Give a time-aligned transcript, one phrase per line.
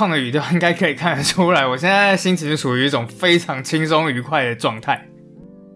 [0.00, 5.06] 旷的语调应该可以看得出来，我现在心情属于一种非常轻松愉快的状态。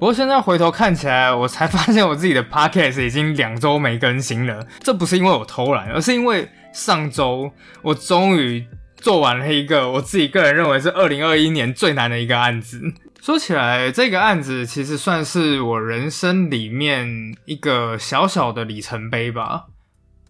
[0.01, 4.67] 不过现在回头看起来，我才发现我自己的 podcast 已经两周没更新了。
[4.81, 7.53] 这不是因为我偷懒，而是因为上周
[7.83, 8.67] 我终于
[8.97, 12.81] 做完了一个我自己个人认为是二零二一年最难的一个案子。
[13.21, 19.67] 说起来，这个案子其实算是我人生里面一个小小的里程碑吧。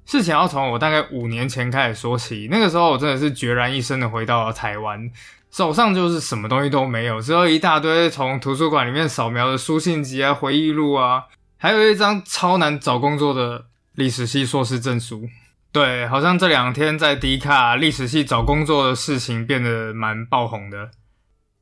[0.06, 5.10] 事情要从我大概五年前开始说起，那个时候我真的是决然一生的回到了台湾。
[5.50, 11.24] 手上就是什么东西都没有，只有一大堆从图书馆里面扫描的书信集啊、回忆录啊，
[11.56, 15.28] 还有一张超难找工作的历史系硕士证书。
[15.70, 20.90] 对，好像这两天在迪卡历史系找工作的事情变得蛮爆红的。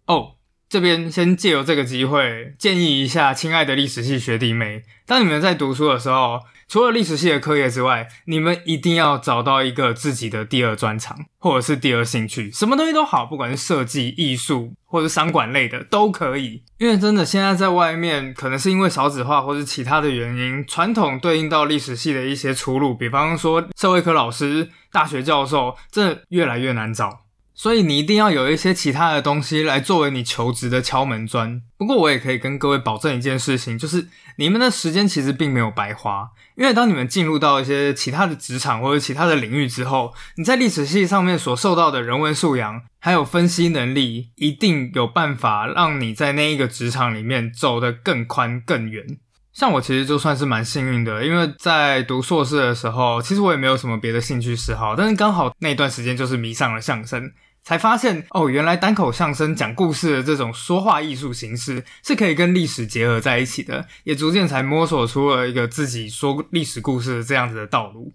[0.06, 0.32] 哦，
[0.73, 6.41] 这边先借由这个机会建议一下，亲爱的历史系学弟妹，当你们在读书的时候。
[6.67, 16.63] 除了历史系的课业之外，你们一定要找到一个自己的第二专长，或者是第二兴趣，什么东西都好，不管是设计、艺术或者商管类的都可以。
[16.79, 27.18] 因为真的现在在外面，可能是因为少子化或者其他的原因，传统对应到历史系的一些出路，比方说社会科老师、大学教授，真的越来越难找。
[27.63, 31.63] 所以你一定要有一些其他的东西来作为你求职的敲门砖。
[31.79, 36.29] 不过我也可以跟各位保证一件事情，就是你们的时间其实并没有白花。
[36.57, 49.07] 因为当你们进入到一些其他的职场或者其他的领域之后，你在历史系上面所受到的人文素养还有分析能力，一定有办法让你在那一个职场里面走得更宽更远。
[49.52, 57.30] 像我其实就算是蛮幸运的，因为在读硕士的时候，其实我也没有什么别的兴趣嗜好，但是刚好那段时间就是迷上了相声。
[57.63, 68.12] 才发现哦，原来单口相声讲故事的这种说话艺术形式是可以跟历史结合在一起的，也逐渐才摸索出了一个自己说历史故事这样子的道路。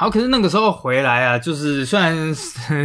[0.00, 2.34] 好，可是那个时候回来啊，就是虽然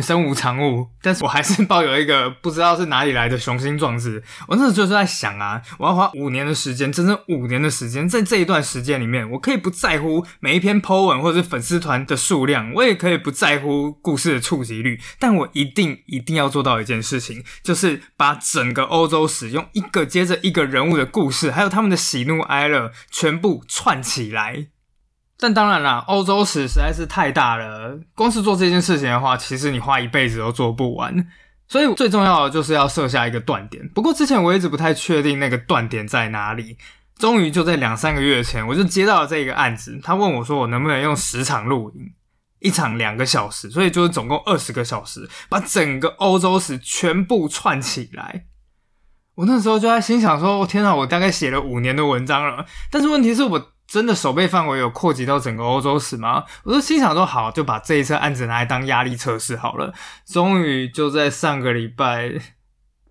[0.02, 4.22] 身无长物，但是我还是抱有一个不知道是哪里来的雄心壮志。
[4.50, 24.68] 我那时候就是在想啊，我要花五年的时间，整整五年的时间，在这一段时间里面，我可以不在乎每一篇 po 文或者粉丝团的数量，我也可以不在乎故事的触及率，但我一定一定要做到一件事情，就是把整个欧洲史用一个接着一个人物的故事，还有他们的喜怒哀乐，全部串起来。
[25.38, 31.28] 但当然啦，欧洲史实在是太大了，光是做这件事情的话，其实你花一辈子都做不完。
[31.68, 33.86] 所以最重要的就是要设下一个断点。
[33.90, 36.78] 不过之前我一直不太确定那个断点在哪里。
[37.18, 40.00] 终于就在两三个月前，我就接到了这一个案子。
[40.04, 42.02] 他问我说，我能不能用十场录音，
[42.60, 48.46] 一场两个小时，所以就是总共二十个小时，把整个欧洲史全部串起来。
[49.36, 52.66] 我那时候就在心想说，天哪，我大概写了五年的文章了。
[52.90, 53.72] 但是问题是我。
[53.88, 56.44] 真的守备范围有扩及到整个欧洲史吗？
[56.64, 59.94] 我就心想说好，就把这一次案子拿来当压力测试好了。
[60.26, 62.34] 终于就在上个礼拜，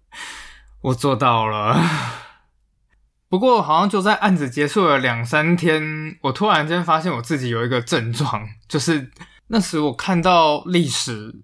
[0.83, 1.81] 我做到了。
[3.31, 9.11] 不过好像就在案子结束了两三天，我突然间发现我自己有一个症状，就是
[9.49, 11.43] 那时我看到历史，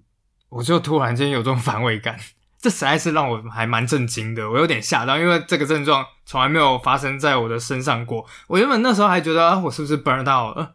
[0.51, 2.19] 我就突然间有种反胃感。
[2.61, 8.27] 这实在是让我还蛮震惊的，我有点吓到，因为这个症状从来没有发生在我的身上过。
[8.49, 10.73] 我原本那时候还觉得啊，我是不是 burn 到了？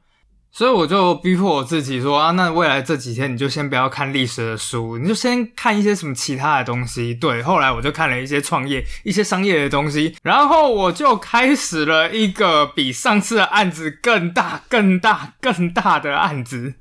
[0.52, 7.14] 所以我就逼迫我自己说啊，那未来这几天你就先不要看历史的书，你就先看一些什么其他的东西。
[7.14, 16.76] 对，后来我就看了一些创业、一些商业的东西，然后我就开始了一个比上次的案子更大、更大、更大的案子。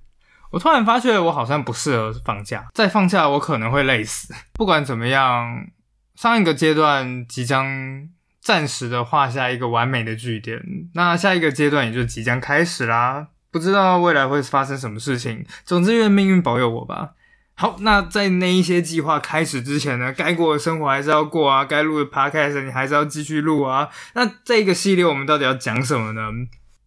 [0.54, 2.64] 我突然发觉，我好像不适合放假。
[2.72, 4.32] 再放假，我可能会累死。
[4.54, 5.66] 不管怎么样，
[6.14, 8.08] 上一个阶段即将
[8.40, 10.62] 暂时的画下一个完美的句点，
[10.94, 13.26] 那下一个阶段也就即将开始啦。
[13.50, 17.10] 不知道未来会发生什么事情，总之愿命运保佑我吧。
[17.56, 23.88] 好，那在那一些计划开始之前呢，该过的生活还是要过啊，该录的 podcast 你还是要继续录啊。
[24.14, 26.22] 那这个系列我们到底要讲什么呢？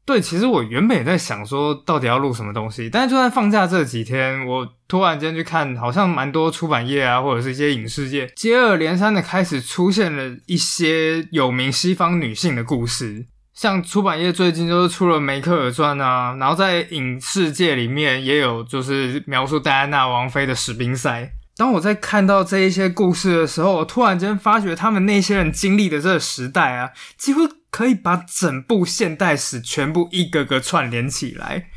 [0.07, 2.89] 对，其实我原本也在想说，到底要录什么东西。
[2.89, 13.25] 但是就在放假这几天，我突然间去看，好像蛮多出版业啊，或者是一些影视界，接二连三的开始出现了一些有名西方女性的故事。
[13.53, 21.33] 像出版业最近就是出了《梅克尔传》啊，然后在影视界里面也有就是描述戴安娜王妃的史宾赛。
[21.57, 27.41] 当我在看到这一些故事的时候，我突然间发觉他们那些人经历的这个时代啊，几乎。
[27.69, 31.67] 可以把整部现代史全部一个个串联起来。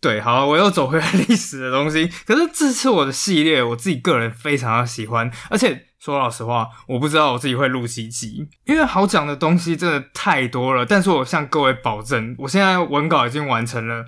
[0.00, 2.08] 对，好，我又走回了历史的东西。
[2.24, 5.30] 可是这次我的系列，我自己个人非常的喜欢。
[5.50, 10.86] 而且说老实话，我不知道我自己会录几集，因为好讲的东西真的太多了。
[10.86, 14.06] 但是我向各位保证，我现在文稿已经完成了，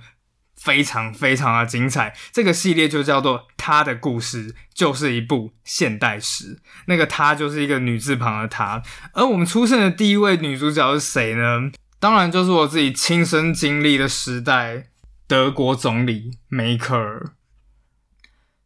[0.64, 2.14] 非常非常的精彩。
[2.32, 6.58] 这个系列就叫做《她的故事》，就是一部现代史。
[6.87, 8.82] 那个“她”就是一个女字旁的“她”。
[9.12, 11.70] 而我们出现的第一位女主角是谁呢？
[12.00, 14.87] 当然就是我自己亲身经历的时代——
[15.28, 17.32] 德国总理梅克尔。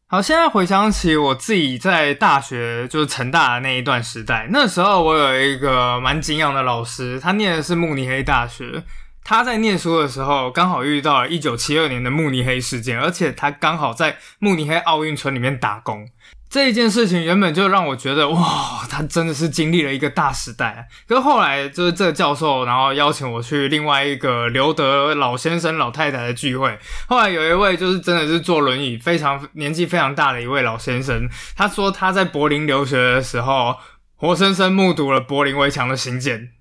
[0.07, 8.85] 好，现在回想起我自己在大学，就是成大的那一段时代，那时候我有一个蛮敬仰的老师，他念的是慕尼黑大学。
[9.29, 16.09] 他在念书的时候，刚好遇到了一九七二年的慕尼黑事件，而且他刚好在慕尼黑奥运村里面打工。
[16.49, 20.89] 这一件事情原本就让我觉得，哇，他真的是经历了一个大时代。
[21.07, 26.79] 可是后来，就是这个教授，然后邀请我去另外一个留德老先生、老太太的聚会。
[27.07, 33.77] 后来有一位就是真的是坐轮椅、非常年纪非常大的一位老先生，他说他在柏林留学的时候，
[34.17, 36.53] 活生生目睹了柏林围墙的兴建。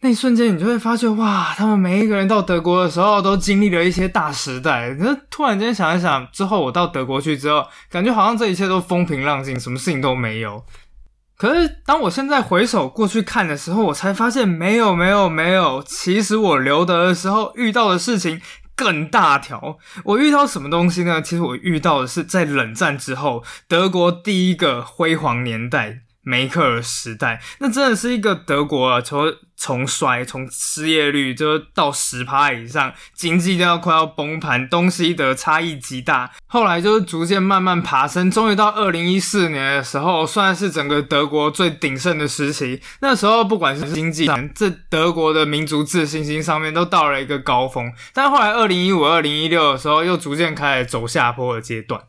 [0.00, 4.94] 那一瞬间，你就会发现，哇，他们每一个人到德国的时候，都经历了一些大时代。
[4.94, 10.64] 可是突然间想一想，之后我到德国去之后，感觉好像这一切都风平浪静，什么事情都没有。
[11.36, 15.82] 可是当我现在回首过去看的时候，我才发现，没有，没有，没有。
[15.84, 18.40] 其实我留德的时候遇到的事情
[18.76, 19.78] 更大条。
[20.04, 21.20] 我遇到什么东西呢？
[21.20, 26.02] 其实我遇到的是在冷战之后德国第一个辉煌年代。
[26.28, 36.30] 梅克尔时代，那真的是一个德国啊，从从衰，从失业率就到十趴以上，经济都要快要崩盘，东西德差异极大。
[36.46, 42.82] 后来就是逐渐慢慢爬升，终于到二零一四年的时候，算是整个德国最鼎盛的时期。
[43.00, 47.90] 那时候不管是经济上，这德国的民族自信心上面都到了一个高峰。
[48.12, 52.02] 但后来二零一五、二零一六的时候，又逐渐开始走下坡的阶段。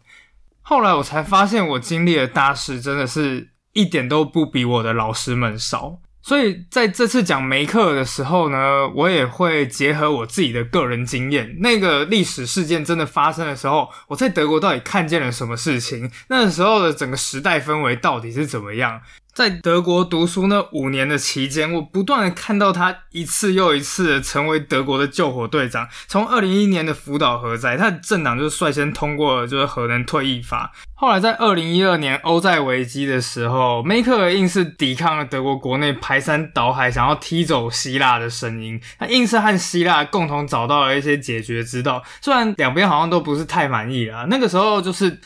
[0.62, 3.52] 后来我才发现，我经历的大事真的是。
[3.74, 16.12] 一点都不比我的老师们少，所以在这次讲梅克的时候呢，我也会结合我自己的个人经验，那个历史事件真的发生的时候，我在德国到底看见了什么事情？
[16.28, 19.02] 那时候的整个时代氛围到底是怎么样？
[19.40, 25.88] 在德国读书那五年的期间，我不断的看到他一次又一次的成为德国的救火队长。
[26.10, 30.74] 从二零一一年的福岛核灾，他的政党就率先通过了就是核能退役法。
[30.94, 42.04] 后来在二零一二年欧债危机的时候，梅克尔硬是抵抗了德国国内排山倒海想要踢走希腊的声音，他硬是和希腊共同找到了一些解决之道。
[42.20, 45.18] 虽然两边好像都不是太满意啦，那个时候就是。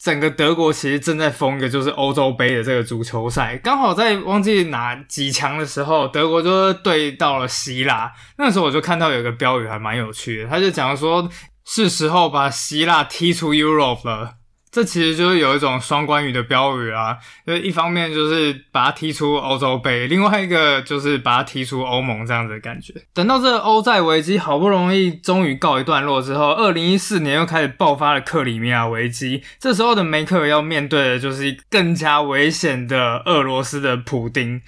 [0.00, 8.12] 整个德国其实正在封一个就是欧洲杯的这个足球赛，刚好在忘记哪几强的时候，德国就对到了希腊。
[8.38, 11.28] 那时候我就看到有个标语还蛮有趣的，他就讲说
[11.66, 14.37] 是时候把希腊踢出 Europe 了。
[14.70, 17.16] 这其实就是有一种双关语的标语啊，
[17.46, 22.92] 就是一方面就是把他踢出欧洲杯，另外一个就是把他踢出欧盟这样子的感觉。
[23.14, 29.42] 等到这个欧债危机好不容易终于告一段落之后，二零一四年又开始爆发了克里米亚危机。
[29.58, 34.60] 这时候的梅克尔要面对的就是更加危险的俄罗斯的普丁，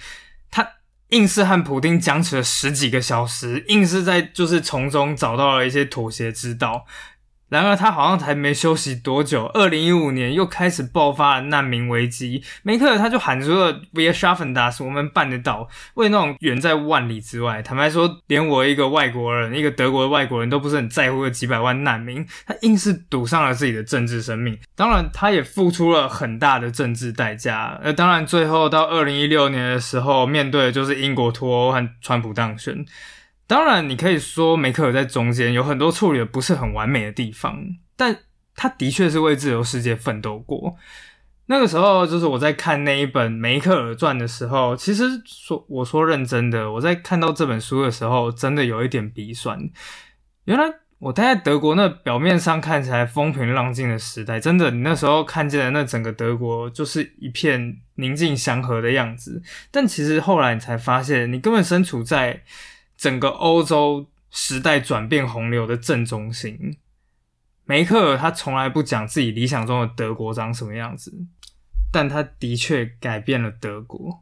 [0.49, 0.67] 他
[1.09, 6.85] 硬是和普丁僵持了十几个小时，硬是在就是从中找到了一些妥协之道。
[7.51, 12.41] 然而，他好像才没休息多久，二零一五年又开始爆发了难民危机。
[12.63, 14.81] 梅克尔他就喊出了 w e a r s c h a f f e n d a s
[14.81, 15.67] 我们办得到。
[15.95, 24.57] 为那种远在万里之外，坦白说，连我一个外国人，一个德国的外国人都不是很在乎的几百万难民，他硬是赌上了自己的政治生命。
[24.73, 27.77] 当然，他也付出了很大的政治代价。
[27.83, 32.85] 呃，当然，最后到二零一六年的时候，面对的就是英国脱欧和川普当选。
[33.51, 37.61] 当然，你可以说梅克尔在中间有很多处理的不是很完美的地方，
[37.97, 38.17] 但
[38.55, 40.77] 他的确是为自由世界奋斗过。
[41.47, 49.59] 那个时候，就是我在看那一本梅克尔传的时候，其实说我说认真的，我在看到这本书的时候，真的有一点鼻酸。
[50.45, 50.63] 原来
[50.99, 59.43] 我待在德国那表面上看起来风平浪静的时代，真的，你那时候看见的那整个德国就是一片宁静祥和的样子。
[59.69, 62.43] 但其实后来你才发现，你根本身处在。
[63.01, 66.77] 整个欧洲时代转变洪流的正中心，
[67.65, 71.11] 梅克尔他从来不讲自己理想中的德国长什么样子，
[71.91, 74.21] 但他的确改变了德国。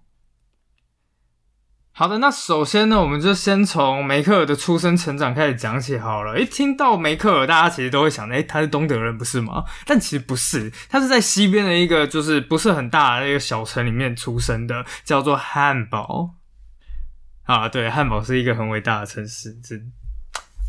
[1.91, 6.39] 好的，那首先呢，我们就先从梅克尔的出生成长开始讲起好了。
[6.39, 9.65] 一听到梅克尔，大家其实都会想，哎，他是东德人不是吗？
[9.85, 16.35] 但其实不是，他是在西边的一个就是不是很大的一个小城里面出生的，叫做汉堡。
[17.49, 19.75] 啊，对，汉堡是一个很伟大的城市，这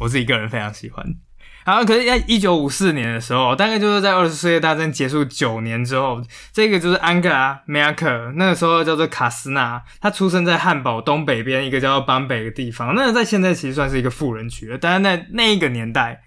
[0.01, 1.15] 我自己个人非常喜欢。
[1.63, 6.23] 然后可是，在一九五四年的时候，大概就是在二次世界大战结束九年之后，
[6.55, 12.95] 这个就是安格拉梅亚克，那个时候叫做卡斯纳，他出生在汉堡东北边一个叫做邦北的地方。
[12.95, 16.23] 那在现在其实算是一个富人区了，但是在那一个年代，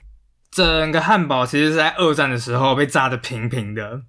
[0.51, 4.03] 整个汉堡其实是在二战的时候被炸得平平的。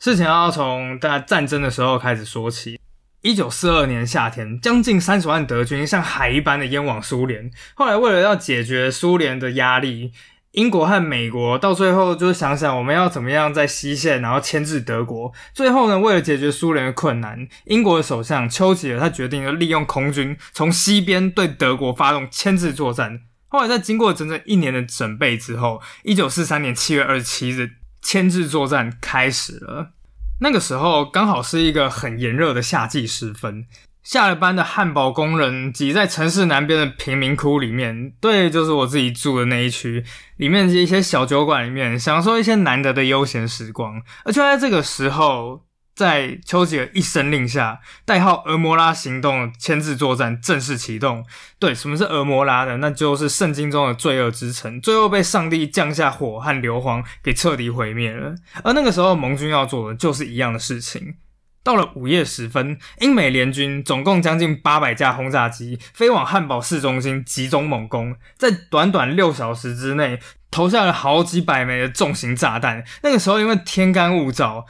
[0.00, 2.80] 事情要从大家战争的时候开始说起。
[3.24, 7.50] 一九四二年夏天，将近三十万德军像海一般的淹往苏联。
[7.72, 10.12] 后来为了要解决苏联的压力，
[10.50, 15.32] 英国和美国到最后就是想想我们要怎么样在西线，然后牵制德国。
[15.54, 23.20] 最后呢，为了解决苏联的困难，英国的首相丘吉尔他决定要利用空军从西边对德国发动牵制作战。
[23.48, 27.70] 后来在经过整整一年的准备之后，一九四三年七月二十七日，
[28.02, 29.92] 牵制作战开始了。
[30.40, 33.66] 那个时候刚好是一个很炎热的夏季时分，
[34.02, 40.04] 下了班的汉堡工人挤在城市南边的贫民窟里面，对，就是我自己住的那一区，
[40.36, 44.02] 里面一些小酒馆里面，享受一些难得的悠闲时光。
[44.24, 45.64] 而就在这个时候。
[45.94, 51.24] 在丘吉尔一声令下，代号“俄摩拉行动”牵制作战正式启动。
[51.60, 52.78] 对，什么是俄摩拉呢？
[52.78, 58.34] 那就是圣经中的罪恶之城，最后被上帝降下火和硫磺给彻底毁灭了。
[58.64, 61.14] 而那个时候，盟军要做的就是一样的事情。
[61.62, 70.18] 到了午夜时分，英美联军总共将近八百架轰炸机飞往汉堡市中心集中猛攻，在短短六小时之内
[70.50, 72.84] 投下了好几百枚的重型炸弹。
[73.02, 74.64] 那个时候，因为天干物燥。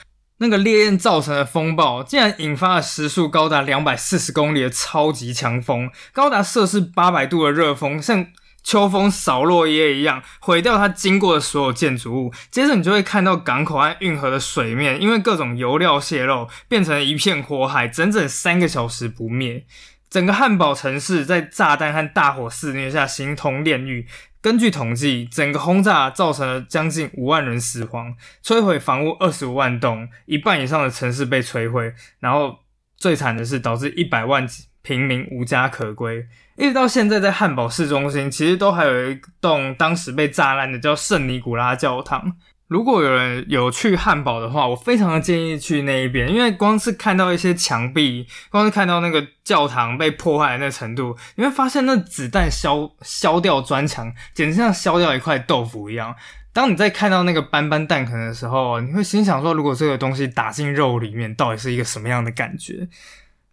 [0.45, 8.27] 那个烈焰造成的风暴，竟然引发了时速高达两百四十公里的超级强风，高达摄氏八百度的热风，像
[8.63, 12.33] 秋风扫落叶一样，毁掉它经过的所有建筑物。
[12.51, 19.65] 接着，你就会看到港口和运河的水面，因为各种油料泄漏，变成一片火海，整整三个小时不灭。
[20.11, 24.07] 整个汉堡城市在炸弹和大火肆虐下，形同炼狱。
[24.45, 31.95] 根据统计，整个轰炸造成了将近五万人死亡，摧毁房屋二十五万栋，一半以上的城市被摧毁。
[32.21, 32.59] 然后
[32.95, 34.47] 最惨的是，导致一百万
[34.83, 36.27] 平民无家可归。
[36.59, 42.37] 一直到现在，在汉堡市中心，其实都还有一栋当时被炸烂的叫圣尼古拉教堂。
[42.75, 56.13] 如果有人有去汉堡的话，我非常的建议去那一边，因为光是看到一些墙壁，光是看到那个教堂被破坏的那程度，你会发现那子弹削削掉砖墙，简直像削掉一块豆腐一样。
[56.53, 62.89] 当你在看到那个斑斑弹痕的时候，你会心想说，如果这个东西打进肉里面，到底是一个什么样的感觉？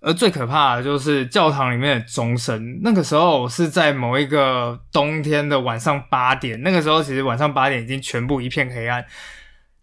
[0.02, 2.80] 而最可怕的就是教堂里面的钟声。
[2.82, 9.06] 那个时候是在某一个冬天的晚上八点，那个时候其实晚上八点已经全部一片黑暗。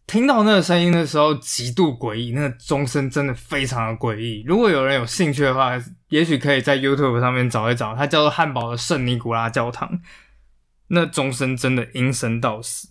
[0.07, 4.43] 听到那个声音的时候，极度诡异，那个钟声真的非常的诡异。
[4.47, 5.73] 如果有人有兴趣的话，
[6.09, 10.01] 也许可以在 YouTube 上面找一找，它叫做汉堡的圣尼古拉教堂。
[10.89, 12.89] 那钟声真的阴森到死。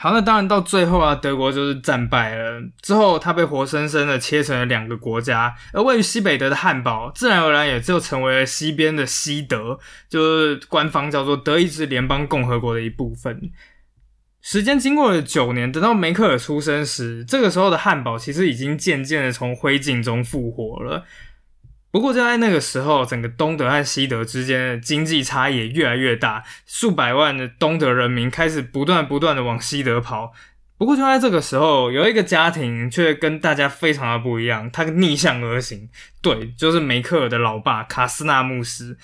[0.00, 2.62] 好，那当然到最后啊，德国就是战败了。
[2.80, 13.50] 之后，它被活生生的切成了两个国家，而位于西北德的汉堡，自然而然也就成为了西边的西德，就是官方叫做德意志联邦共和国的一部分。
[14.40, 21.04] 时间经过了九年，等到梅克尔出生时，这个时候的汉堡其实已经渐渐的从灰烬中复活了。
[21.90, 30.32] 不过就在那个时候，整个东德和西德之间的经济差异越来越大，数百万的东德人民开始不断不断的往西德跑。
[30.76, 35.88] 不过就在这个时候，有一个家庭却跟大家非常的不一样，他逆向而行。
[36.22, 38.96] 对，就是梅克尔的老爸卡斯纳牧师。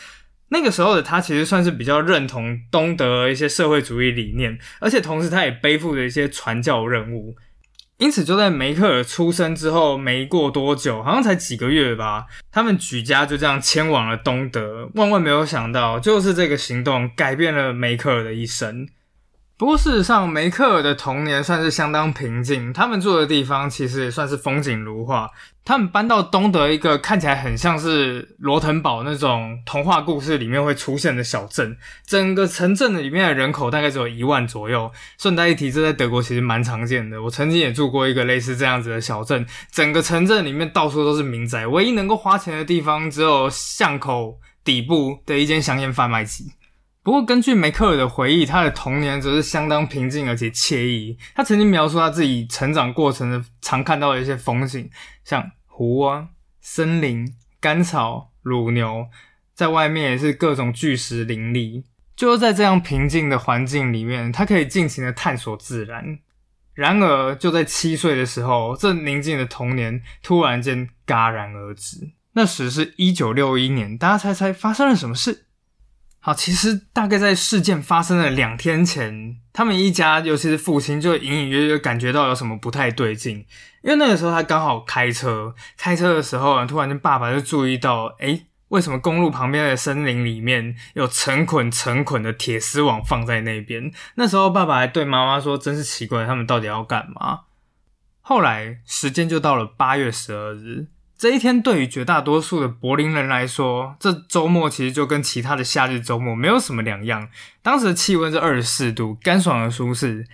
[0.50, 7.34] 那个时候的他其实算是比较认同东德一些社会主义理念，而且同时他也背负着一些传教任务。
[8.04, 14.90] 因此，就在梅克尔出生之后没过多久，好像才几个月吧，他们举家就这样迁往了东德。
[14.96, 18.86] 万万没有想到，就是这个行动改变了梅克尔的一生。
[19.56, 22.72] 不过，事实上，梅克尔的童年算是相当平静。
[22.72, 25.30] 他们住的地方其实也算是风景如画。
[25.64, 31.76] 他们搬到东德一个看起来很像是罗腾堡那种童话故事里面会出现的小镇。
[32.04, 34.90] 整个城镇里面的人口大概只有一万左右。
[35.18, 37.22] 顺带一提，这在德国其实蛮常见的。
[37.22, 39.46] 我曾经也住过一个类似这样子的小镇。
[39.70, 46.50] 整个城镇里面到处都是民宅，唯一能够花钱的地方只有巷口底部的一间香烟贩卖机。
[47.04, 51.18] 不过，根据梅克尔的回忆，他的童年则是相当平静而且惬意。
[51.34, 54.88] 他曾经描述他自己成长过程的常看到的一些风景，
[55.22, 56.28] 像湖啊、
[56.62, 57.30] 森林、
[57.60, 59.06] 干草、乳牛，
[59.52, 61.84] 在外面也是各种巨石林立。
[62.16, 66.20] 就在这样平静的环境里面，他可以尽情的探索自然。
[66.72, 72.12] 然而，就在七岁的时候，这宁静的童年突然间戛然而止。
[72.32, 75.44] 那时是一九六一年，大家猜猜发生了什么事？
[76.26, 83.44] 好，其实大概在事件发生的两天前，他们一家，尤其是父亲，就隐隐约约感觉到有什么不太对劲。
[83.82, 93.92] 因为那个时候他刚好开车，开车的时候，突然间爸爸就注意到，诶，为什么公路旁边的森林里面有成捆成捆的铁丝网放在那边？
[94.14, 97.40] 那时候爸爸还对妈妈说：“真是奇怪，他们到底要干嘛？”
[98.26, 100.86] 后来时间就到了八月十二日。
[101.16, 107.28] 这一天对于绝大多数的柏林人来说，这周末其实就跟其他的夏日周末没有什么两样。
[107.62, 110.26] 当时的气温是二十四度，干爽而舒适。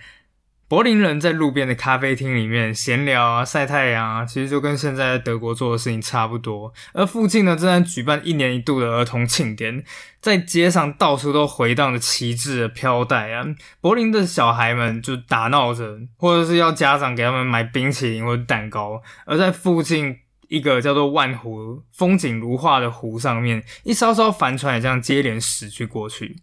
[0.67, 6.73] 柏林人在路边的咖啡厅里面闲聊啊、晒太阳啊，其实就跟现在在德国做的事情差不多。
[6.93, 9.83] 而附近呢，正在举办一年一度的儿童庆典，
[10.21, 13.45] 在街上到处都回荡着旗帜的飘带啊。
[13.81, 19.03] 柏林的小孩们就打闹着，或者是要家长给他们买冰淇淋或者蛋糕。
[19.25, 20.20] 而在附近。
[20.51, 26.35] 一个叫做万湖，风景如画的湖上面，一艘艘帆船也这样接连驶去过去。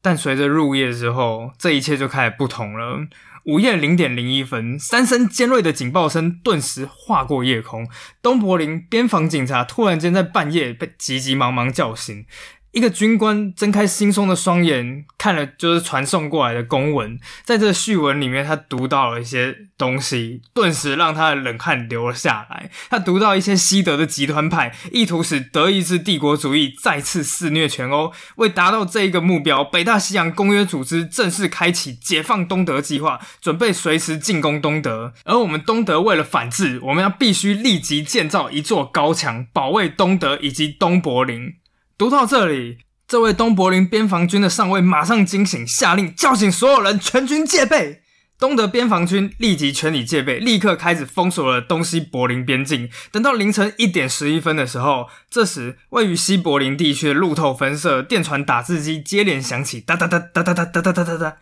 [0.00, 3.08] 但随着入夜之后，这一切就开始不同了。
[3.46, 7.88] 午夜零点零一分，三声尖锐的警报声顿时划过夜空。
[8.22, 12.24] 东柏林边防警察突然间在半夜被急急忙忙叫醒。
[12.72, 22.70] 一个军官睁开惺忪的双眼，看了就是传送过来的公文，在这序文里面，他读到了一些东西，顿时让他的冷汗流了下来。
[22.88, 35.12] 他读到一些西德的极端派意图使德意志帝国主义再次肆虐全欧，为达到这一个目标，北大西洋公约组织正式开启解放东德计划，准备随时进攻东德。
[35.24, 41.56] 而我们东德为了反制，我们要必须立即建造一座高墙，保卫东德以及东柏林。
[41.98, 48.02] 读到这里，这位东柏林边防军的上尉马上惊醒，下令叫醒所有人，全军戒备。
[48.38, 52.90] 东德边防军立即全体戒备，立刻开始封锁了东西柏林边境。
[53.12, 61.36] 等到凌晨一点十一分的时候，这时位于西柏林地区的路透分社电传打字机接连响起，哒哒哒哒哒哒哒哒哒哒哒。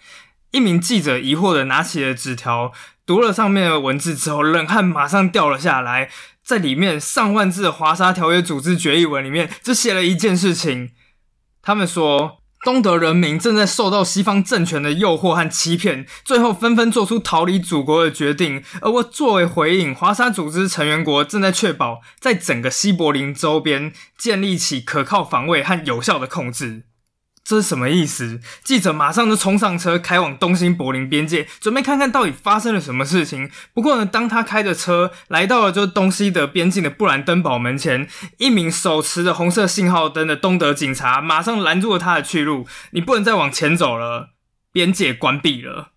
[0.50, 2.72] 一名记者疑惑的拿起了纸条，
[3.06, 6.10] 读了上面的文字之后，冷汗马上掉了下来。
[6.50, 10.90] 在里面上万字的华沙条约组织决议文里面，只写了一件事情。
[11.62, 18.64] 他们说，东德人民正在受到西方政权的诱惑和欺骗，最后纷纷做出逃离祖国的决定。
[18.80, 26.82] 而我作为回应，华沙组织成员国正在确保在整个西柏林周边建立起可靠防卫和有效的控制。
[27.50, 28.38] 这是什么意思？
[28.62, 33.50] 记者马上就冲上车，开往东兴柏林边界，准备看看到底发生了什么事情。
[33.74, 38.08] 不过呢，当他开着车来到了就东西德边境的布兰登堡门前，
[38.38, 44.28] 一名手持着红色信号灯的东德警察马上拦住了他的去路：“你不能再往前走了，
[44.70, 45.89] 边界关闭了。”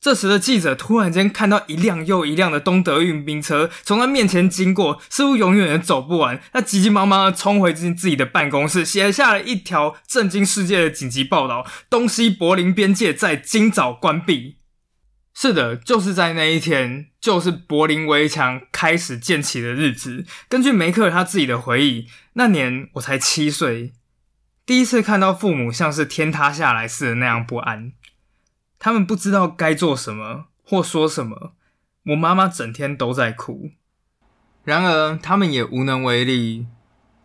[0.00, 6.40] 这时的记者突然间看到一辆又一辆的东德运兵车从他面前经过，似乎永远也走不完。
[6.52, 14.58] 他急急忙忙的冲回进自己的办公室，写下了一条震惊世界的紧急报道：东西柏林边界在今早关闭。
[15.34, 20.24] 是的，就是在那一天，就是柏林围墙开始建起的日子。
[20.48, 23.92] 根据梅克尔他自己的回忆，那年我才七岁，
[24.64, 27.92] 第一次看到父母像是天塌下来似的那样不安。
[28.78, 31.52] 他们不知道该做什么或说什么，
[32.06, 33.70] 我妈妈整天都在哭。
[34.64, 36.66] 然而，他们也无能为力。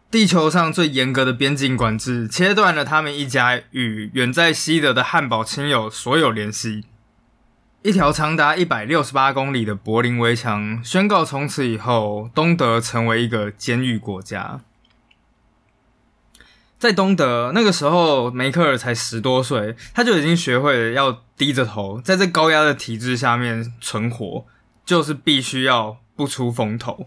[0.10, 6.84] 地球上最严格的边境管制切断了他们一家与远在西德的汉堡亲友所有联系。
[7.82, 14.62] 一条长达一百六十八公里的柏林围墙宣告，从此以后，东德成为一个监狱国家。
[16.82, 24.44] 在东德那个时候，梅克尔才十多岁，他就已经学会了要低着头，在这高压的体制下面存活，
[24.84, 27.06] 就是必须要不出风头。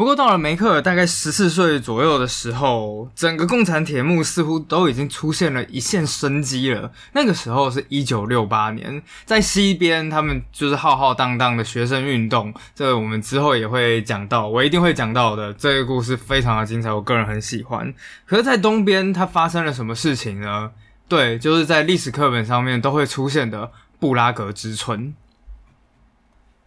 [0.00, 6.90] 不过到了梅克尔大概十四岁左右的时候，整个共产铁幕似乎都已经出现了一线生机了。
[7.12, 15.52] 那个时候是一九六八年，在西边他们就是浩浩荡荡的学生运动，这我们之后也会讲到，我一定会讲到的。
[15.52, 17.92] 这个故事非常的精彩，我个人很喜欢。
[18.24, 20.70] 可是，在东边它发生了什么事情呢？
[21.08, 25.12] 对，就是在历史课本上面都会出现的布拉格之春。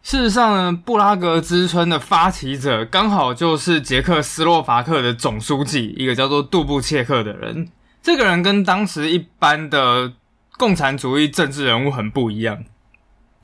[0.04, 7.70] 事实上呢，布拉格之春的发起者刚好就是捷克斯洛伐克的总书记，一个叫做杜布切克的人。
[8.02, 10.12] 这个人跟当时一般的
[10.58, 12.66] 共产主义政治人物很不一样。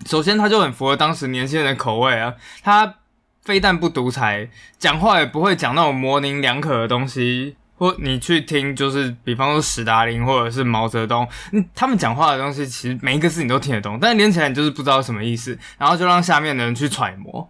[0.05, 2.95] 首先，他就很符合当时年轻人的口味啊，他
[3.41, 7.55] 非但不独裁，讲话也不会讲那种模棱两可的东西。
[7.79, 11.27] 或你去听，就是比方说史达林或者是毛泽东，
[11.73, 17.49] 他们讲话的东西其实每一个字你都听得懂，但是连起来你就是不知道什么意思，然后就让下面的人去揣摩。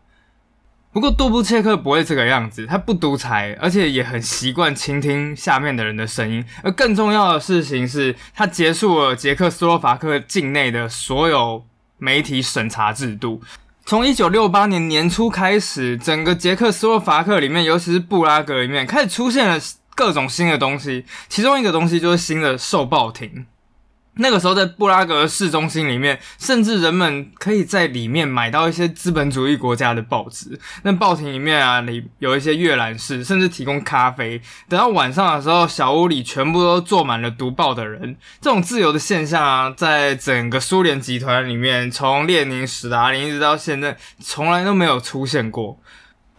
[0.91, 6.43] 不过杜布切克不会这个样子，他不独裁，而且也很习惯倾听下面的人的声音。
[6.63, 11.63] 而更重要的事情是，他结束了捷克斯洛伐克境内的所有
[11.97, 13.41] 媒体审查制度。
[13.85, 19.59] 从一九六八年年初开始，整个捷克斯洛伐克里面，尤其是布拉格里面，开始出现了
[19.99, 21.03] 各种新的东西。
[21.27, 23.45] 其中一个东西就是新的售报亭。
[24.21, 30.59] 那个时候，在布拉格市中心里面，甚至人们可以在里面买到一些资本主义国家的报纸。
[30.83, 34.41] 那报亭里面啊，里有一些阅览室，甚至提供咖啡。
[34.69, 38.15] 等到晚上的时候，小屋里全部都坐满了读报的人。
[38.41, 45.79] 这种自由的现象啊，在整个苏联集团里面，从列宁、史达林一直到现在，从来都没有出现过。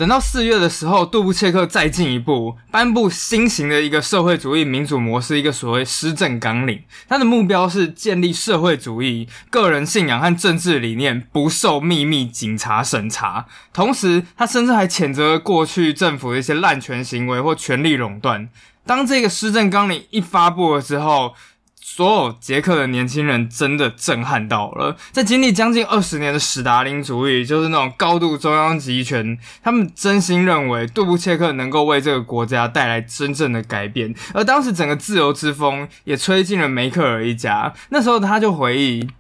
[0.01, 6.83] 等到四月的时候，杜布切克再进一步颁布新型的一个社会主义民主模式，一个所谓施政纲领。
[7.07, 13.45] 他的目标是建立社会主义，个人信仰和政治理念不受秘密警察审查。
[13.75, 18.49] 同时，他甚至还谴责过去政府的一些滥权行为或权力垄断。
[18.87, 21.35] 当这个施政纲领一发布了之后，
[21.83, 34.15] 所有捷克的年轻人真的震撼到了，在经历将近二十年的史达林主义，就是那种高度中央集权，他们真心认为杜布切克能够为这个国家带来真正的改变。
[34.35, 37.73] 而当时整个自由之风也吹进了梅克尔一家。
[37.89, 39.11] 那时候他就回忆，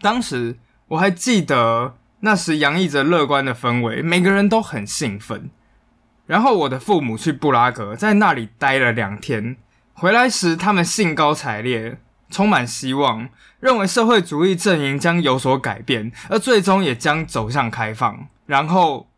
[0.00, 0.56] 当时
[0.88, 5.50] 我还记得那时洋溢着乐观的氛围，每个人都很兴奋。
[6.26, 9.56] 然后我的父母去布拉格，在那里待了两天。
[9.94, 13.28] 回来时，他们兴高采烈，充满希望，
[13.60, 18.26] 认为社会主义阵营将有所改变，而最终也将走向开放。
[18.46, 19.08] 然后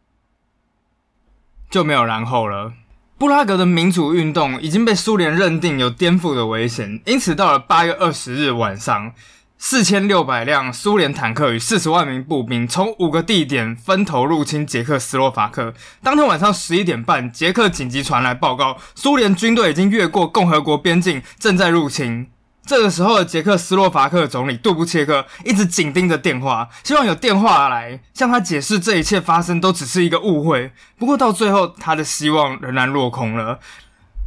[1.68, 2.74] 就没有然后了。
[3.18, 9.12] 布拉格的民主运动已经被苏联认定有颠覆的危险，因此到了八月二十日晚上。
[9.58, 15.72] 四千六百辆苏联坦克与四十万名步兵从五个地点分头入侵捷克斯洛伐克。
[16.02, 22.28] 当天晚上十一点半，捷克紧急传来报告，苏联军队已经越过共和国边境，正在入侵。
[22.66, 30.70] 这个时候的，捷克斯洛伐克总理杜布切克一直紧盯着电话，希望有电话来向他解释这一切发生都只是一个误会。
[30.98, 33.58] 不过到最后，他的希望仍然落空了。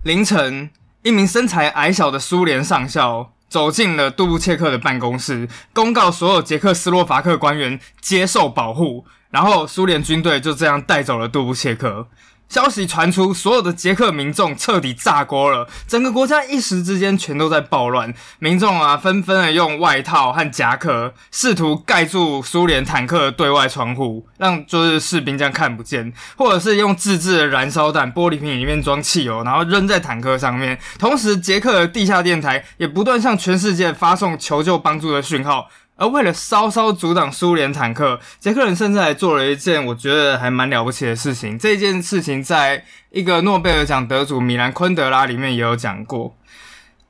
[0.03, 0.71] 凌晨，
[1.03, 3.33] 一名身材矮小的苏联上校。
[3.49, 12.07] 走进了杜布切克的办公室，公告所有捷克斯洛伐克官员接受保护，然后苏联军队就这样带走了杜布切克。
[12.49, 18.11] 消息传出，所有的捷克民众彻底炸锅了，整个国家一时之间全都在暴乱。
[18.39, 30.79] 民众啊，纷纷的用外套和夹克试图盖住苏联坦克的对外窗户，让就是士兵这样看不见，或者是用自制的燃烧弹，玻璃瓶里面装汽油，然后扔在坦克上面。
[30.97, 35.69] 同时，捷克的地下电台也不断向全世界发送求救帮助的讯号。
[35.99, 41.59] 而为了稍稍阻挡苏联坦克，捷克人甚至还做了一件我觉得还蛮了不起的事情。
[41.59, 46.35] 这件事情在一个诺贝尔奖得主米兰昆德拉里面也有讲过。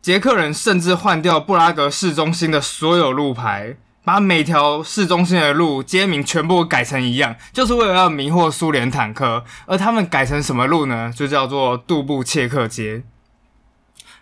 [0.02, 9.44] 捷克人甚至换掉布拉格市中心的所有路牌，把每条市中心的路街名全部改成一样，就是为了要迷惑苏联坦克。
[9.68, 11.14] 而他们改成什么路呢？
[11.16, 13.04] 就叫做杜布切克街。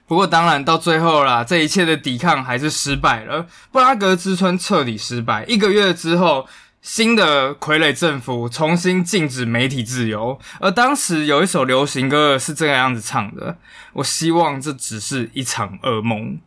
[0.07, 3.45] 不过，当然到最后啦，这一切的抵抗还是失败了。
[3.71, 5.43] 布拉格之春彻底失败。
[5.45, 6.47] 一个月之后，
[6.81, 10.39] 新的傀儡政府重新禁止媒体自由。
[10.61, 13.57] 而当时有一首流行歌是这个样子唱的
[13.91, 16.39] ：“我希望这只是一场噩梦。”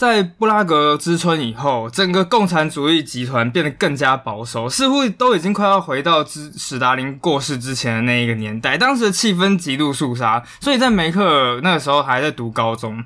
[0.00, 8.78] 在布拉格之春以后，整个共产主义集团变得更加保守，似乎都已经快要回到之史达林过世之前的那一个年代。
[8.78, 13.04] 当时的气氛极度肃杀，所以在梅克尔那个时候还在读高中。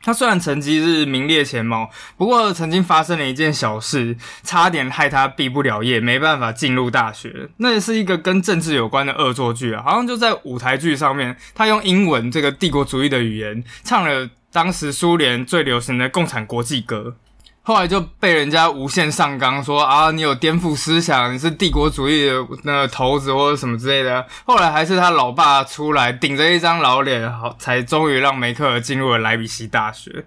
[0.00, 7.50] 他虽然成绩是名列前茅，不过曾经发生了一件小事，差点害他毕不了业，没办法进入大学。
[7.58, 14.30] 那也是一个跟政治有关的恶作剧啊，好像就在舞台剧上面，他用英文这个帝国主义的语言唱了。
[14.56, 17.14] 当时苏联最流行的共产国际歌，
[17.60, 24.26] 后来就被人家无限上纲说啊，你有颠覆思想，你是帝国主义的那个头子或者什么之类的。
[24.46, 30.24] 后来还是他老爸出来顶着一张老脸，好才终于让梅克尔进入了莱比锡大学。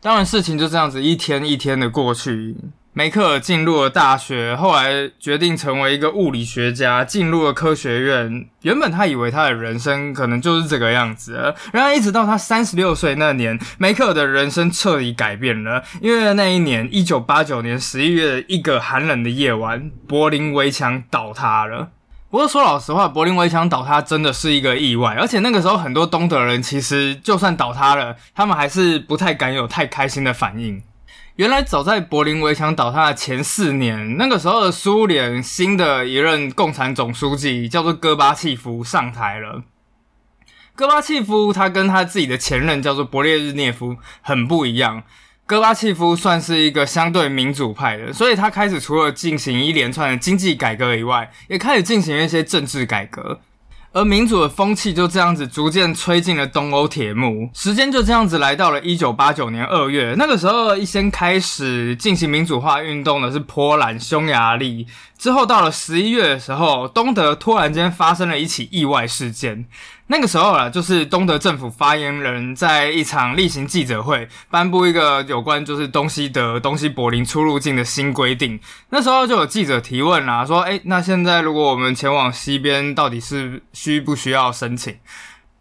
[0.00, 2.56] 当然，事情就这样子一天一天的过去。
[2.94, 8.46] 梅克尔进入了大学，后来决定成为一个物理学家，进入了科学院。
[8.60, 15.82] 原本他以为他的人生可能就是这个样子，然而一直到他三十六岁那年，梅克尔的人生彻底改变了。
[16.02, 21.88] 因为那一年，一九八九年十一月的一个寒冷的夜晚，柏林围墙倒塌了。
[22.30, 30.82] 不过说老实话，柏林围墙倒塌真的是一个意外，而且那个时候很多东德人其实就算倒塌了，他们还是不太敢有太开心的反应。
[31.36, 39.62] 原来早在柏林围墙倒塌的前四年，那个时候的苏联新的一任共产总书记叫做戈巴契夫上台了。
[40.74, 45.04] 戈巴契夫他跟他自己的前任叫做勃列日涅夫很不一样。
[45.46, 53.40] 戈巴契夫算是一个相对民主派的，所以他开始除了进行一连串的经济改革以外，也开始进行一些政治改革。
[53.94, 60.14] 而民主的风气就这样子逐渐吹进了东欧铁幕，时间就这样子来到了一九八九年二月。
[60.16, 64.86] 那个时候，一先开始进行民主化运动的是波兰、匈牙利。
[65.18, 69.66] 之后到了十一月的时候，东德突然间发生了一起意外事件。
[70.12, 78.60] 那个时候啊，就是东德政府发言人在一场例行记者会颁布一个有关就是东西德、东西柏林出入境的新规定。
[78.90, 84.94] 那时候就有记者提问啦，说：“哎，那现在如果我们前往西边，到底是需不需要申请？”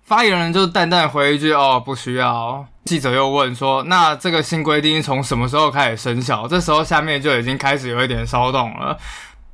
[0.04, 8.98] 发言人就淡淡回一句：“哦，不需要。”记者又问说：“那这个新规定从什么时候开始生效？”这时候下面就已经开始有一点骚动了。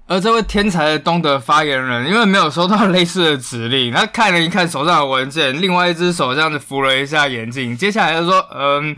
[0.08, 8.96] 而这位天才的东德发言人，因为没有收到类似的指令，他看了一看手上的文件，另外一只手这样子扶了一下眼镜，接下来就说：“嗯，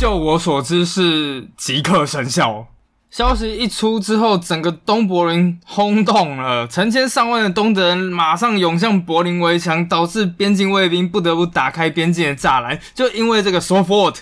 [0.00, 2.66] 就我所知是即刻生效。”
[3.10, 12.78] 消息一出之后，整个东柏林轰动了，成千上万的东德人马上涌向柏林围墙，导致边境卫兵不得不打开边境的栅栏。
[12.94, 14.16] 就因为这个 “sofort”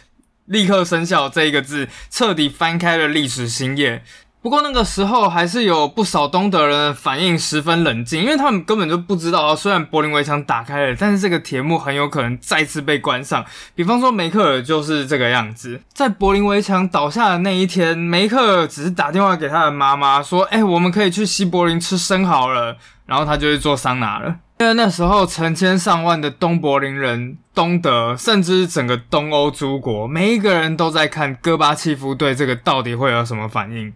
[0.47, 4.05] 立刻生效这一个字，彻底翻开了历史新页。
[4.47, 13.45] 不过那个时候还是有不少东德人反应十分冷静，因为他们根本就不知道，虽然柏林围墙打开了，但是这个铁幕很有可能再次被关上。
[13.75, 24.37] 比方说梅克尔就是这个样子，在柏林围墙倒下的那一天，梅克尔只是打电话给他的妈妈说：“哎，我们可以去西柏林吃生蚝了。”然后他就去做桑拿了。
[24.61, 33.93] 因为那时候成千上万的东柏林人、东德，甚至整个东欧诸国，每一个人都在看戈巴契夫对这个到底会有什么反应。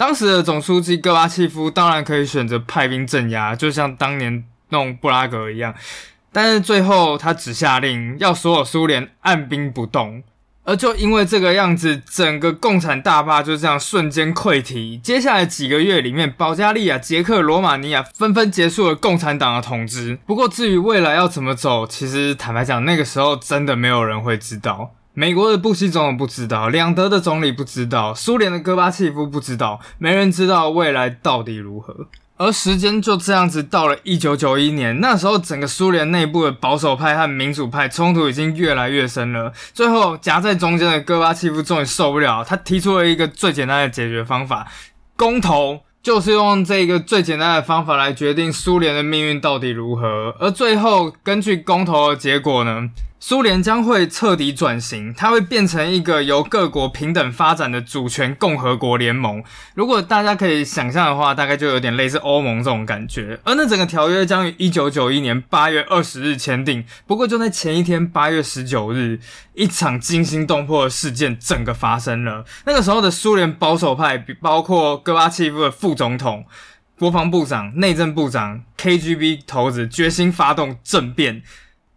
[0.00, 5.74] 当时的总书记戈巴契夫当然可以选择派兵镇压，就像当年弄布拉格一样，
[6.32, 10.22] 但是最后他只下令要所有苏联按兵不动，
[10.64, 14.96] 而就因为这个样子，整个共产大坝就这样瞬间溃堤。
[14.96, 20.18] 接下来几个月里面，保加利亚、捷克、罗马尼亚纷纷结束了共产党的统治。
[20.24, 24.94] 不过至于未来要怎么走，其实坦白讲，那个时候真的没有人会知道。
[25.20, 32.06] 美国的布希总统不知道，两德的总理不知道，苏联的戈巴契夫不知道，没人知道未来到底如何。
[32.38, 39.52] 而时间就这样子到了一九九一年，那时候整个苏联内部的保守派和民主派冲突已经越来越深了。
[39.74, 44.66] 最后夹在中间的戈巴契夫终于受不了，他提出了一个最简单的解决方法：
[45.18, 50.34] 公投，就是用这个最简单的方法来决定苏联的命运到底如何。
[50.40, 52.88] 而最后根据公投的结果呢？
[53.22, 59.44] 苏联将会彻底转型，它会变成一个由各国平等发展的主权共和国联盟。
[59.74, 63.38] 如果大家可以想象的话，大概就有点类似欧盟这种感觉。
[63.44, 66.82] 而那整个条约将于一九九一年八月二十日签订。
[67.06, 69.20] 不过就在前一天，八月十九日，
[69.52, 72.46] 一场惊心动魄的事件整个发生了。
[72.64, 76.46] 那个时候的苏联保守派，包括戈巴契夫的副总统、
[76.98, 81.42] 国防部长、内政部长、KGB 头子，决心发动政变。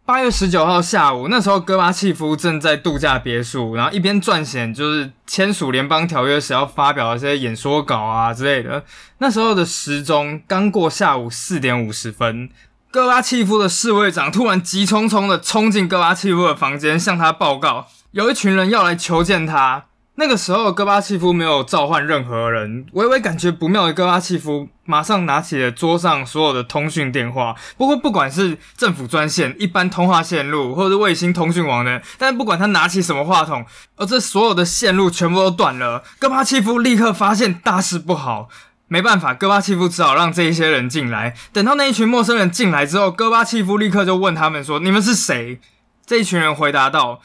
[0.06, 8.84] 八月十九号下午，那时候戈巴契夫正在度假别墅，然后一边撰写就是签署联邦条约时要发表的这些演说稿啊之类的。
[9.20, 12.50] 那时候的时钟刚过下午四点五十分，
[12.92, 19.86] 戈巴契夫的侍卫长突然急匆匆地冲进戈巴契夫的房间，向他报告有一群人要来求见他。
[20.16, 22.86] 那个时候，戈巴契夫没有召唤任何人。
[22.92, 27.56] 微微感觉不妙的戈巴契夫马上拿起了桌上所有的通讯电话。
[27.78, 36.04] 不过，不管是政府专线、一般通话线路，或者是卫星通讯网的，但不管他拿起什么话筒，而这所有的线路全部都断了。
[36.20, 38.50] 戈巴契夫立刻发现大事不好，
[38.88, 41.34] 没办法，戈巴契夫只好让这一些人进来。
[41.52, 45.60] 等到那一群陌生人进来之后，戈巴契夫立刻就问他们说：“你们是谁？”
[46.06, 47.20] 这一群人回答道。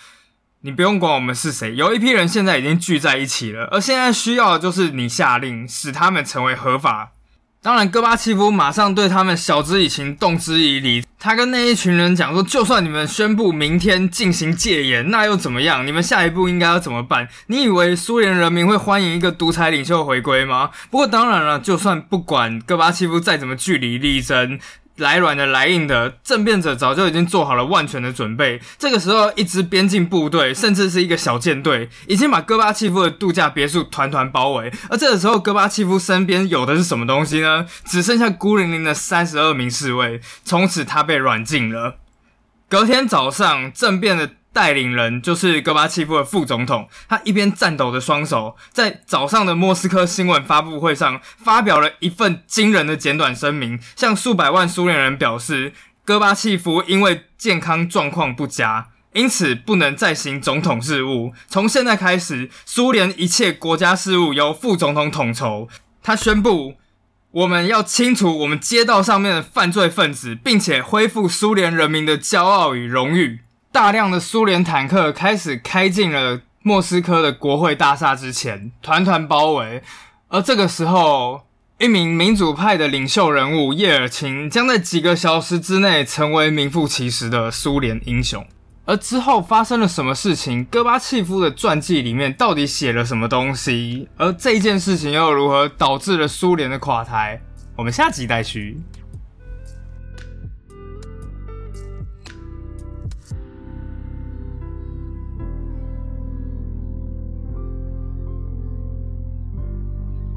[0.63, 7.13] 你不用管我们是谁，有一批人现在已经聚在一起了，而现在需要的就是你下令使他们成为合法。
[7.63, 11.05] 当然，戈巴契夫马上对他们晓之以情，动之以理。
[11.19, 15.87] 他跟那一群人讲说：“就算你们宣布明天进行戒严，那又怎么样？
[15.87, 17.29] 你们下一步应该要怎么办？
[17.49, 20.71] 你以为苏联人民会欢迎一个独裁领袖回归吗？
[20.91, 24.59] 不过当然了，就算不管戈巴契夫再怎么据理力争。”
[24.99, 28.61] 来软的来硬的，政变者早就已经做好了万全的准备。
[28.79, 34.73] 这个时候，一支边境部队，甚至是一个小舰队，已经把戈巴契夫的度假别墅团团包围。
[34.91, 37.67] 而这个时候，戈巴契夫身边有的是什么东西呢？
[37.87, 40.21] 只剩下孤零零的三十二名侍卫。
[40.45, 41.97] 从此，他被软禁了。
[42.69, 44.31] 隔天早上，政变的。
[44.59, 55.73] 带领人就是戈巴契夫的副总统，他一边颤抖的双手，在早上的莫斯科新闻发布会上发表了一份惊人的简短声明，向数百万苏联人表示，
[56.05, 61.33] 戈巴契夫因为健康状况不佳，因此不能再行总统事务。
[61.47, 65.69] 从现在开始，苏联一切国家事务由副总统统筹。
[66.03, 66.75] 他宣布，
[67.31, 73.39] 我们要清除我们街道上面的犯罪分子，并且恢复苏联人民的骄傲与荣誉。
[73.71, 79.83] 大量的苏联坦克开始开进了莫斯科的国会大厦之前，团团包围。
[80.29, 81.43] 而这个时候，
[81.79, 88.45] 一名民主派的领袖人物叶尔钦将在几个小时之内成为名副其实的苏联英雄。
[88.85, 90.65] 而之后发生了什么事情？
[90.65, 94.09] 戈巴契夫的传记里面到底写了什么东西？
[94.17, 97.39] 而这件事情又如何导致了苏联的垮台？
[97.77, 98.81] 我们下集再续。